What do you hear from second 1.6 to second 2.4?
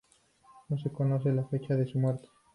de su muerte.